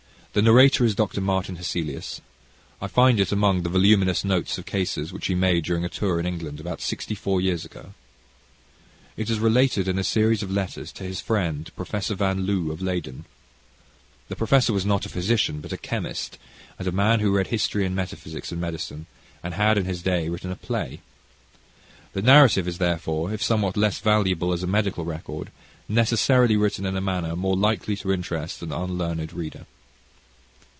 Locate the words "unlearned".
28.71-29.33